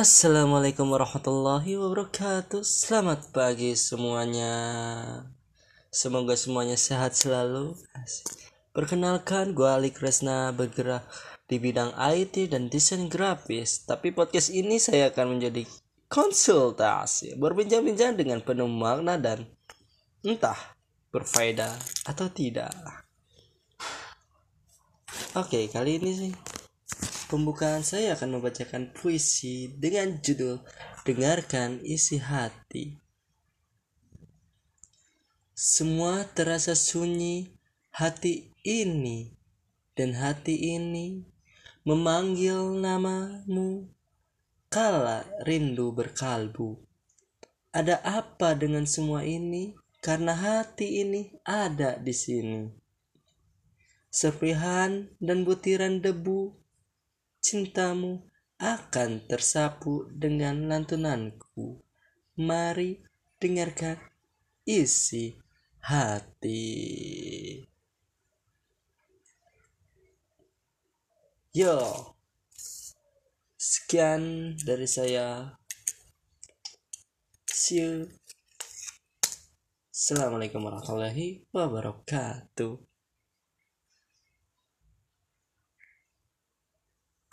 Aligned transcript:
Assalamualaikum 0.00 0.96
warahmatullahi 0.96 1.76
wabarakatuh. 1.76 2.64
Selamat 2.64 3.36
pagi 3.36 3.76
semuanya. 3.76 4.48
Semoga 5.92 6.40
semuanya 6.40 6.80
sehat 6.80 7.12
selalu. 7.12 7.76
Perkenalkan 8.72 9.52
gue 9.52 9.68
Ali 9.68 9.92
Kresna 9.92 10.56
bergerak 10.56 11.04
di 11.52 11.60
bidang 11.60 11.92
IT 12.00 12.48
dan 12.48 12.72
desain 12.72 13.12
grafis. 13.12 13.84
Tapi 13.84 14.16
podcast 14.16 14.48
ini 14.48 14.80
saya 14.80 15.12
akan 15.12 15.36
menjadi 15.36 15.68
konsultasi 16.08 17.36
Berbincang-bincang 17.36 18.16
dengan 18.16 18.40
penuh 18.40 18.72
makna 18.72 19.20
dan 19.20 19.52
entah 20.24 20.56
berfaedah 21.12 21.76
atau 22.08 22.32
tidak. 22.32 22.72
Oke 25.36 25.68
kali 25.68 26.00
ini 26.00 26.12
sih 26.16 26.49
Pembukaan 27.30 27.86
saya 27.86 28.18
akan 28.18 28.42
membacakan 28.42 28.90
puisi 28.90 29.70
dengan 29.78 30.18
judul 30.18 30.66
Dengarkan 31.06 31.78
Isi 31.78 32.18
Hati. 32.18 32.98
Semua 35.54 36.26
terasa 36.26 36.74
sunyi 36.74 37.54
hati 37.94 38.50
ini 38.66 39.30
dan 39.94 40.18
hati 40.18 40.74
ini 40.74 41.22
memanggil 41.86 42.74
namamu 42.74 43.86
kala 44.66 45.22
rindu 45.46 45.94
berkalbu. 45.94 46.82
Ada 47.70 48.02
apa 48.02 48.58
dengan 48.58 48.90
semua 48.90 49.22
ini? 49.22 49.78
Karena 50.02 50.34
hati 50.34 51.06
ini 51.06 51.30
ada 51.46 51.94
di 51.94 52.10
sini. 52.10 52.66
Serpihan 54.10 55.06
dan 55.22 55.46
butiran 55.46 56.02
debu 56.02 56.59
cintamu 57.40 58.24
akan 58.60 59.24
tersapu 59.24 60.04
dengan 60.12 60.68
lantunanku. 60.68 61.80
Mari 62.36 63.00
dengarkan 63.40 63.96
isi 64.68 65.40
hati. 65.80 66.60
Yo, 71.50 71.76
sekian 73.58 74.54
dari 74.60 74.86
saya. 74.86 75.58
See 77.50 77.80
you. 77.82 78.06
Assalamualaikum 79.90 80.62
warahmatullahi 80.62 81.44
wabarakatuh. 81.50 82.89